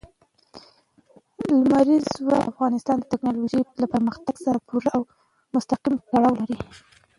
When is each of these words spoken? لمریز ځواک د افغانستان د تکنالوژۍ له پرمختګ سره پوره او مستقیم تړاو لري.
لمریز 1.57 2.05
ځواک 2.15 2.41
د 2.45 2.47
افغانستان 2.51 2.97
د 2.99 3.03
تکنالوژۍ 3.11 3.61
له 3.81 3.85
پرمختګ 3.93 4.35
سره 4.45 4.57
پوره 4.67 4.89
او 4.95 5.01
مستقیم 5.55 5.95
تړاو 6.09 6.33
لري. 6.41 6.57